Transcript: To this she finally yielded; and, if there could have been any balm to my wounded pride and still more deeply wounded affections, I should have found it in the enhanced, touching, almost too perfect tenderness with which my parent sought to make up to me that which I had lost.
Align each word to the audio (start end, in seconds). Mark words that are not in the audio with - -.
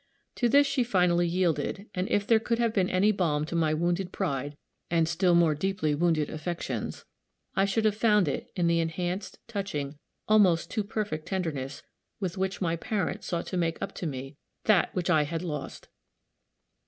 To 0.37 0.49
this 0.49 0.65
she 0.65 0.83
finally 0.83 1.27
yielded; 1.27 1.85
and, 1.93 2.09
if 2.09 2.25
there 2.25 2.39
could 2.39 2.57
have 2.57 2.73
been 2.73 2.89
any 2.89 3.11
balm 3.11 3.45
to 3.45 3.55
my 3.55 3.71
wounded 3.75 4.11
pride 4.11 4.57
and 4.89 5.07
still 5.07 5.35
more 5.35 5.53
deeply 5.53 5.93
wounded 5.93 6.27
affections, 6.27 7.05
I 7.55 7.65
should 7.65 7.85
have 7.85 7.93
found 7.95 8.27
it 8.27 8.49
in 8.55 8.65
the 8.65 8.79
enhanced, 8.79 9.37
touching, 9.47 9.99
almost 10.27 10.71
too 10.71 10.83
perfect 10.83 11.27
tenderness 11.27 11.83
with 12.19 12.35
which 12.35 12.61
my 12.61 12.75
parent 12.77 13.23
sought 13.23 13.45
to 13.49 13.57
make 13.57 13.79
up 13.79 13.93
to 13.97 14.07
me 14.07 14.37
that 14.63 14.89
which 14.95 15.11
I 15.11 15.21
had 15.21 15.43
lost. 15.43 15.87